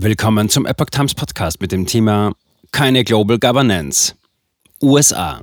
[0.00, 2.32] Willkommen zum Epoch Times Podcast mit dem Thema
[2.70, 4.14] Keine Global Governance.
[4.80, 5.40] USA.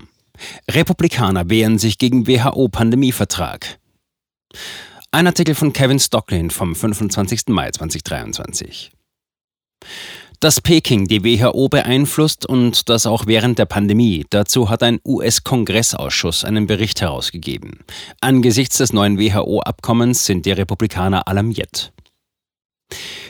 [0.71, 3.78] Republikaner wehren sich gegen WHO-Pandemievertrag.
[5.12, 7.47] Ein Artikel von Kevin Stocklin vom 25.
[7.47, 8.91] Mai 2023.
[10.39, 16.46] Dass Peking die WHO beeinflusst und das auch während der Pandemie, dazu hat ein US-Kongressausschuss
[16.46, 17.80] einen Bericht herausgegeben.
[18.22, 21.92] Angesichts des neuen WHO-Abkommens sind die Republikaner alarmiert.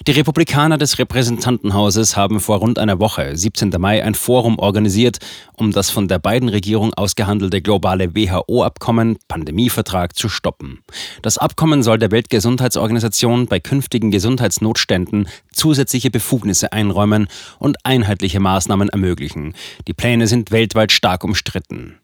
[0.07, 3.71] Die Republikaner des Repräsentantenhauses haben vor rund einer Woche, 17.
[3.79, 5.17] Mai, ein Forum organisiert,
[5.53, 10.83] um das von der beiden Regierung ausgehandelte globale WHO-Abkommen Pandemievertrag zu stoppen.
[11.23, 17.27] Das Abkommen soll der Weltgesundheitsorganisation bei künftigen Gesundheitsnotständen zusätzliche Befugnisse einräumen
[17.57, 19.55] und einheitliche Maßnahmen ermöglichen.
[19.87, 21.97] Die Pläne sind weltweit stark umstritten.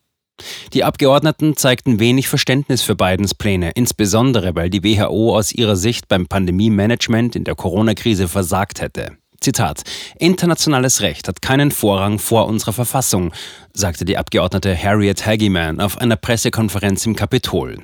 [0.73, 6.07] Die Abgeordneten zeigten wenig Verständnis für Bidens Pläne, insbesondere weil die WHO aus ihrer Sicht
[6.07, 9.17] beim Pandemie-Management in der Corona-Krise versagt hätte.
[9.41, 9.81] Zitat:
[10.19, 13.33] Internationales Recht hat keinen Vorrang vor unserer Verfassung,
[13.73, 17.77] sagte die Abgeordnete Harriet Hageman auf einer Pressekonferenz im Kapitol.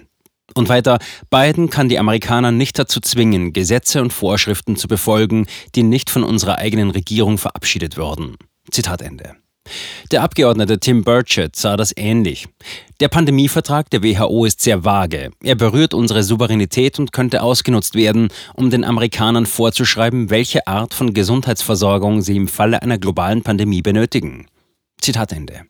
[0.54, 1.00] Und weiter,
[1.30, 6.24] Biden kann die Amerikaner nicht dazu zwingen, Gesetze und Vorschriften zu befolgen, die nicht von
[6.24, 8.38] unserer eigenen Regierung verabschiedet wurden.
[8.72, 9.36] Zitat Ende.
[10.12, 12.48] Der Abgeordnete Tim Burchett sah das ähnlich.
[13.00, 15.32] Der Pandemievertrag der WHO ist sehr vage.
[15.44, 21.14] Er berührt unsere Souveränität und könnte ausgenutzt werden, um den Amerikanern vorzuschreiben, welche Art von
[21.14, 24.48] Gesundheitsversorgung sie im Falle einer globalen Pandemie benötigen.
[25.00, 25.66] Zitat Ende.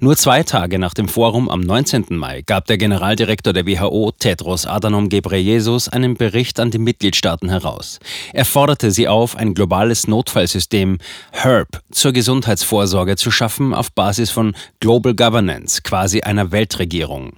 [0.00, 2.06] Nur zwei Tage nach dem Forum am 19.
[2.10, 7.98] Mai gab der Generaldirektor der WHO, Tedros Adhanom Ghebreyesus, einen Bericht an die Mitgliedstaaten heraus.
[8.32, 10.98] Er forderte sie auf, ein globales Notfallsystem
[11.32, 17.32] HERP zur Gesundheitsvorsorge zu schaffen auf Basis von Global Governance, quasi einer Weltregierung.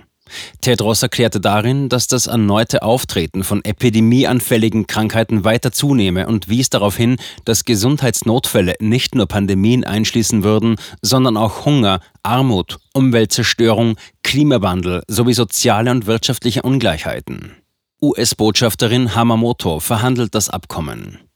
[0.61, 6.97] Tedros erklärte darin, dass das erneute Auftreten von epidemieanfälligen Krankheiten weiter zunehme und wies darauf
[6.97, 15.35] hin, dass Gesundheitsnotfälle nicht nur Pandemien einschließen würden, sondern auch Hunger, Armut, Umweltzerstörung, Klimawandel sowie
[15.35, 17.57] soziale und wirtschaftliche Ungleichheiten.
[18.03, 21.30] US-Botschafterin Hamamoto verhandelt das Abkommen.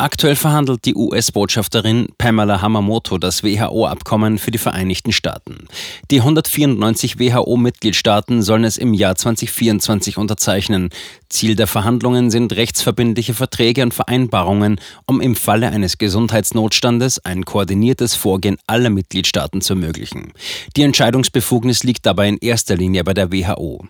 [0.00, 5.68] Aktuell verhandelt die US-Botschafterin Pamela Hamamoto das WHO-Abkommen für die Vereinigten Staaten.
[6.10, 10.88] Die 194 WHO-Mitgliedstaaten sollen es im Jahr 2024 unterzeichnen.
[11.28, 18.14] Ziel der Verhandlungen sind rechtsverbindliche Verträge und Vereinbarungen, um im Falle eines Gesundheitsnotstandes ein koordiniertes
[18.14, 20.32] Vorgehen aller Mitgliedstaaten zu ermöglichen.
[20.78, 23.84] Die Entscheidungsbefugnis liegt dabei in erster Linie bei der WHO.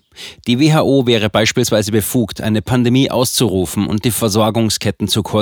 [0.48, 5.39] Die WHO wäre beispielsweise befugt, eine Pandemie auszurufen und die Versorgungsketten zu koordinieren,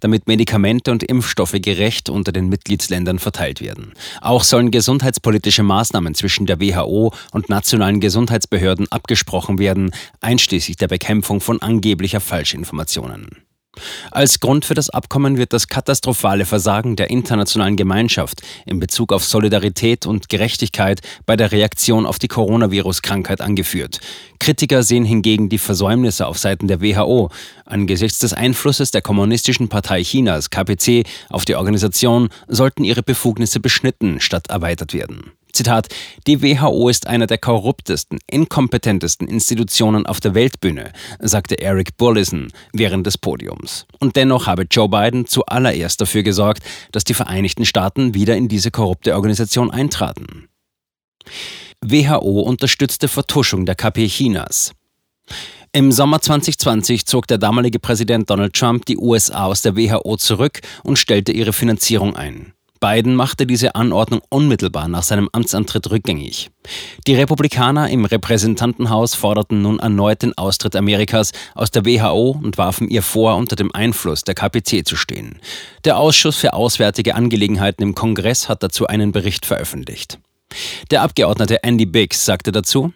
[0.00, 3.92] damit Medikamente und Impfstoffe gerecht unter den Mitgliedsländern verteilt werden.
[4.20, 11.40] Auch sollen gesundheitspolitische Maßnahmen zwischen der WHO und nationalen Gesundheitsbehörden abgesprochen werden, einschließlich der Bekämpfung
[11.40, 13.42] von angeblicher Falschinformationen.
[14.10, 19.24] Als Grund für das Abkommen wird das katastrophale Versagen der internationalen Gemeinschaft in Bezug auf
[19.24, 24.00] Solidarität und Gerechtigkeit bei der Reaktion auf die Coronavirus-Krankheit angeführt.
[24.38, 27.30] Kritiker sehen hingegen die Versäumnisse auf Seiten der WHO
[27.64, 34.20] angesichts des Einflusses der Kommunistischen Partei Chinas KPC auf die Organisation sollten ihre Befugnisse beschnitten
[34.20, 35.32] statt erweitert werden.
[35.52, 35.88] Zitat,
[36.26, 43.06] die WHO ist einer der korruptesten, inkompetentesten Institutionen auf der Weltbühne, sagte Eric Bullison während
[43.06, 43.86] des Podiums.
[43.98, 48.70] Und dennoch habe Joe Biden zuallererst dafür gesorgt, dass die Vereinigten Staaten wieder in diese
[48.70, 50.48] korrupte Organisation eintraten.
[51.80, 54.72] WHO unterstützte Vertuschung der KP Chinas.
[55.72, 60.60] Im Sommer 2020 zog der damalige Präsident Donald Trump die USA aus der WHO zurück
[60.82, 62.52] und stellte ihre Finanzierung ein.
[62.82, 66.50] Biden machte diese Anordnung unmittelbar nach seinem Amtsantritt rückgängig.
[67.06, 72.88] Die Republikaner im Repräsentantenhaus forderten nun erneut den Austritt Amerikas aus der WHO und warfen
[72.88, 75.38] ihr vor, unter dem Einfluss der KPC zu stehen.
[75.84, 80.18] Der Ausschuss für Auswärtige Angelegenheiten im Kongress hat dazu einen Bericht veröffentlicht.
[80.90, 82.92] Der Abgeordnete Andy Biggs sagte dazu,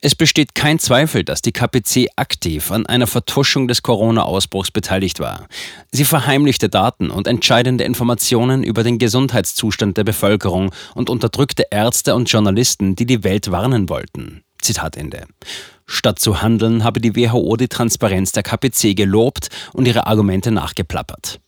[0.00, 5.48] es besteht kein Zweifel, dass die KPC aktiv an einer Vertuschung des Corona-Ausbruchs beteiligt war.
[5.90, 12.30] Sie verheimlichte Daten und entscheidende Informationen über den Gesundheitszustand der Bevölkerung und unterdrückte Ärzte und
[12.30, 14.42] Journalisten, die die Welt warnen wollten.
[14.60, 15.26] Zitat Ende.
[15.86, 21.40] Statt zu handeln, habe die WHO die Transparenz der KPC gelobt und ihre Argumente nachgeplappert.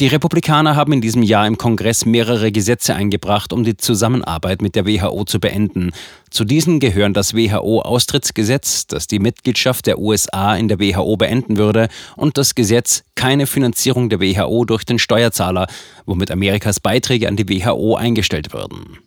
[0.00, 4.74] Die Republikaner haben in diesem Jahr im Kongress mehrere Gesetze eingebracht, um die Zusammenarbeit mit
[4.74, 5.92] der WHO zu beenden.
[6.30, 11.88] Zu diesen gehören das WHO-Austrittsgesetz, das die Mitgliedschaft der USA in der WHO beenden würde,
[12.16, 15.66] und das Gesetz Keine Finanzierung der WHO durch den Steuerzahler,
[16.04, 18.98] womit Amerikas Beiträge an die WHO eingestellt würden.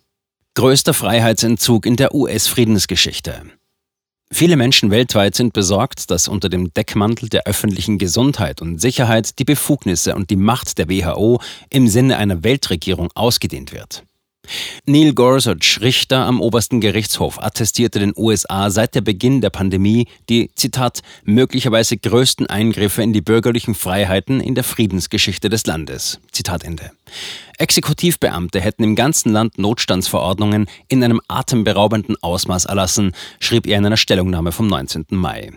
[0.54, 3.42] Größter Freiheitsentzug in der US-Friedensgeschichte.
[4.32, 9.44] Viele Menschen weltweit sind besorgt, dass unter dem Deckmantel der öffentlichen Gesundheit und Sicherheit die
[9.44, 14.04] Befugnisse und die Macht der WHO im Sinne einer Weltregierung ausgedehnt wird.
[14.86, 20.50] Neil Gorsuch, Richter am obersten Gerichtshof, attestierte den USA seit der Beginn der Pandemie die,
[20.54, 26.20] Zitat, möglicherweise größten Eingriffe in die bürgerlichen Freiheiten in der Friedensgeschichte des Landes.
[26.32, 26.90] Zitat Ende.
[27.58, 33.96] Exekutivbeamte hätten im ganzen Land Notstandsverordnungen in einem atemberaubenden Ausmaß erlassen, schrieb er in einer
[33.96, 35.06] Stellungnahme vom 19.
[35.10, 35.52] Mai.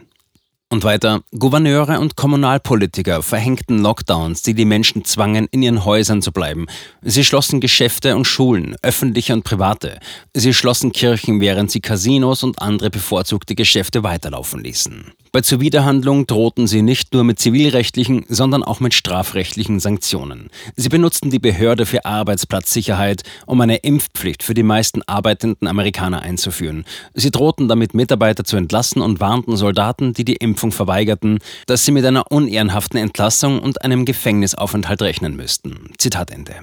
[0.73, 6.31] Und weiter, Gouverneure und Kommunalpolitiker verhängten Lockdowns, die die Menschen zwangen, in ihren Häusern zu
[6.31, 6.65] bleiben.
[7.03, 9.99] Sie schlossen Geschäfte und Schulen, öffentliche und private.
[10.33, 15.13] Sie schlossen Kirchen, während sie Casinos und andere bevorzugte Geschäfte weiterlaufen ließen.
[15.33, 20.51] Bei Zuwiderhandlung drohten sie nicht nur mit zivilrechtlichen, sondern auch mit strafrechtlichen Sanktionen.
[20.75, 26.85] Sie benutzten die Behörde für Arbeitsplatzsicherheit, um eine Impfpflicht für die meisten arbeitenden Amerikaner einzuführen.
[27.15, 31.91] Sie drohten damit Mitarbeiter zu entlassen und warnten Soldaten, die die Impfung verweigerten, dass sie
[31.93, 35.93] mit einer unehrenhaften Entlassung und einem Gefängnisaufenthalt rechnen müssten.
[35.97, 36.53] Zitat Ende.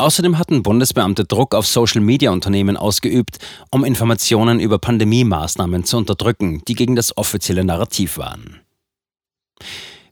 [0.00, 3.36] Außerdem hatten Bundesbeamte Druck auf Social-Media-Unternehmen ausgeübt,
[3.70, 8.62] um Informationen über Pandemie-Maßnahmen zu unterdrücken, die gegen das offizielle Narrativ waren.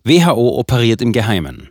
[0.04, 1.70] WHO operiert im Geheimen.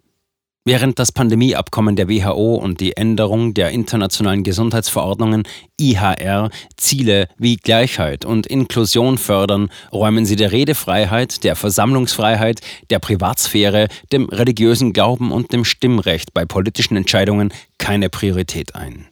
[0.68, 5.44] Während das Pandemieabkommen der WHO und die Änderung der internationalen Gesundheitsverordnungen
[5.80, 12.60] IHR Ziele wie Gleichheit und Inklusion fördern, räumen sie der Redefreiheit, der Versammlungsfreiheit,
[12.90, 19.08] der Privatsphäre, dem religiösen Glauben und dem Stimmrecht bei politischen Entscheidungen keine Priorität ein.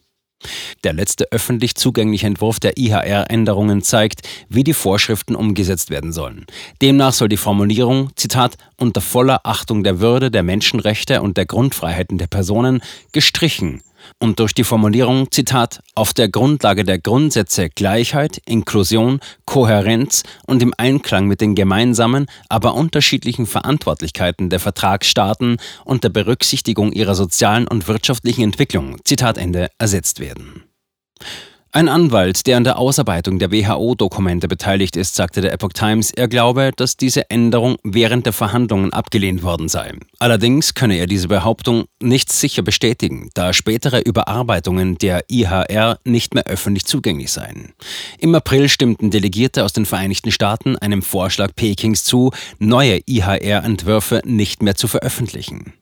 [0.84, 6.46] Der letzte öffentlich zugängliche Entwurf der IHR-Änderungen zeigt, wie die Vorschriften umgesetzt werden sollen.
[6.82, 12.18] Demnach soll die Formulierung, Zitat, unter voller Achtung der Würde, der Menschenrechte und der Grundfreiheiten
[12.18, 12.80] der Personen
[13.12, 13.80] gestrichen
[14.18, 20.74] und durch die Formulierung, Zitat, auf der Grundlage der Grundsätze Gleichheit, Inklusion, Kohärenz und im
[20.76, 27.88] Einklang mit den gemeinsamen, aber unterschiedlichen Verantwortlichkeiten der Vertragsstaaten und der Berücksichtigung ihrer sozialen und
[27.88, 30.64] wirtschaftlichen Entwicklung, Zitat Ende, ersetzt werden.
[31.76, 36.26] Ein Anwalt, der an der Ausarbeitung der WHO-Dokumente beteiligt ist, sagte der Epoch Times, er
[36.26, 39.92] glaube, dass diese Änderung während der Verhandlungen abgelehnt worden sei.
[40.18, 46.44] Allerdings könne er diese Behauptung nicht sicher bestätigen, da spätere Überarbeitungen der IHR nicht mehr
[46.44, 47.74] öffentlich zugänglich seien.
[48.18, 54.62] Im April stimmten Delegierte aus den Vereinigten Staaten einem Vorschlag Pekings zu, neue IHR-Entwürfe nicht
[54.62, 55.74] mehr zu veröffentlichen.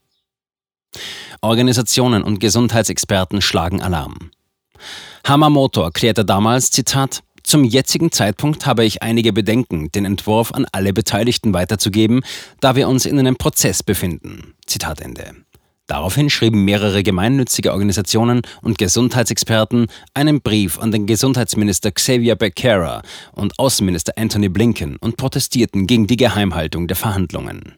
[1.41, 4.33] Organisationen und Gesundheitsexperten schlagen Alarm.
[5.27, 10.93] Hamamoto erklärte damals, Zitat, zum jetzigen Zeitpunkt habe ich einige Bedenken, den Entwurf an alle
[10.93, 12.23] Beteiligten weiterzugeben,
[12.61, 14.55] da wir uns in einem Prozess befinden.
[14.67, 15.35] Zitat Ende.
[15.87, 23.59] Daraufhin schrieben mehrere gemeinnützige Organisationen und Gesundheitsexperten einen Brief an den Gesundheitsminister Xavier Becerra und
[23.59, 27.75] Außenminister Anthony Blinken und protestierten gegen die Geheimhaltung der Verhandlungen.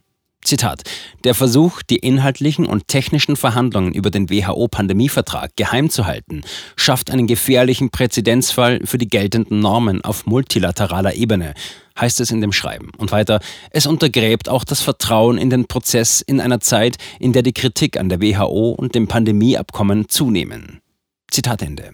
[0.47, 0.85] Zitat,
[1.25, 6.43] der Versuch, die inhaltlichen und technischen Verhandlungen über den WHO-Pandemievertrag geheim zu halten,
[6.77, 11.55] schafft einen gefährlichen Präzedenzfall für die geltenden Normen auf multilateraler Ebene,
[11.99, 12.93] heißt es in dem Schreiben.
[12.97, 13.41] Und weiter,
[13.71, 17.99] es untergräbt auch das Vertrauen in den Prozess in einer Zeit, in der die Kritik
[17.99, 20.81] an der WHO und dem Pandemieabkommen zunehmen.
[21.29, 21.93] Zitat Ende.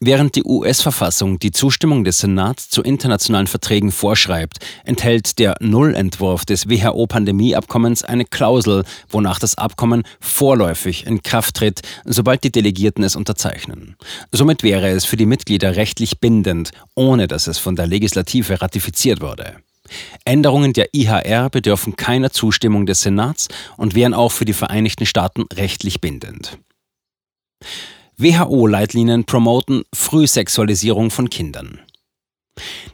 [0.00, 6.68] Während die US-Verfassung die Zustimmung des Senats zu internationalen Verträgen vorschreibt, enthält der Nullentwurf des
[6.68, 13.96] WHO-Pandemieabkommens eine Klausel, wonach das Abkommen vorläufig in Kraft tritt, sobald die Delegierten es unterzeichnen.
[14.32, 19.20] Somit wäre es für die Mitglieder rechtlich bindend, ohne dass es von der Legislative ratifiziert
[19.20, 19.56] wurde.
[20.24, 25.44] Änderungen der IHR bedürfen keiner Zustimmung des Senats und wären auch für die Vereinigten Staaten
[25.52, 26.58] rechtlich bindend.
[28.20, 31.80] WHO-Leitlinien promoten Frühsexualisierung von Kindern.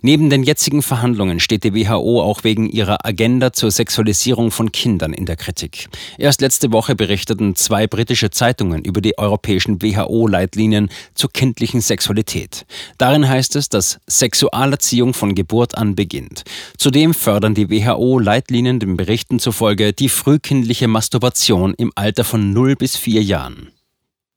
[0.01, 5.13] Neben den jetzigen Verhandlungen steht die WHO auch wegen ihrer Agenda zur Sexualisierung von Kindern
[5.13, 5.89] in der Kritik.
[6.17, 12.65] Erst letzte Woche berichteten zwei britische Zeitungen über die europäischen WHO-Leitlinien zur kindlichen Sexualität.
[12.97, 16.45] Darin heißt es, dass Sexualerziehung von Geburt an beginnt.
[16.79, 22.97] Zudem fördern die WHO-Leitlinien den Berichten zufolge die frühkindliche Masturbation im Alter von 0 bis
[22.97, 23.73] 4 Jahren.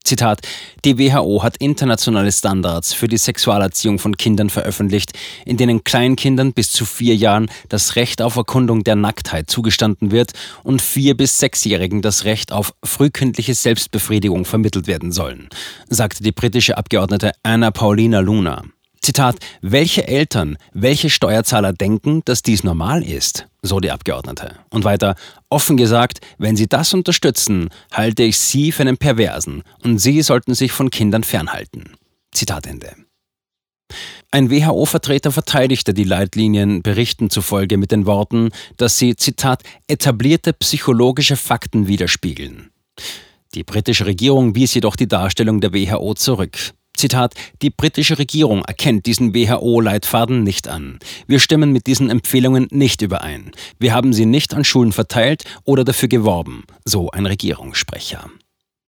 [0.04, 0.42] Zitat,
[0.86, 5.12] die WHO hat internationale Standards für die Sexualerziehung von Kindern veröffentlicht,
[5.46, 10.32] in denen Kleinkindern bis zu vier Jahren das Recht auf Erkundung der Nacktheit zugestanden wird
[10.64, 15.50] und vier- bis sechsjährigen das Recht auf frühkindliche Selbstbefriedigung vermittelt werden sollen,
[15.90, 18.64] sagte die britische Abgeordnete Anna Paulina Luna.
[19.02, 24.56] Zitat, welche Eltern, welche Steuerzahler denken, dass dies normal ist, so die Abgeordnete.
[24.70, 25.16] Und weiter,
[25.50, 30.54] offen gesagt, wenn Sie das unterstützen, halte ich Sie für einen Perversen und Sie sollten
[30.54, 31.96] sich von Kindern fernhalten.
[32.32, 32.96] Zitat Ende.
[34.32, 41.36] Ein WHO-Vertreter verteidigte die Leitlinien Berichten zufolge mit den Worten, dass sie, Zitat, etablierte psychologische
[41.36, 42.70] Fakten widerspiegeln.
[43.56, 46.74] Die britische Regierung wies jedoch die Darstellung der WHO zurück.
[47.00, 51.00] Zitat, die britische Regierung erkennt diesen WHO-Leitfaden nicht an.
[51.28, 53.52] Wir stimmen mit diesen Empfehlungen nicht überein.
[53.80, 58.30] Wir haben sie nicht an Schulen verteilt oder dafür geworben, so ein Regierungssprecher.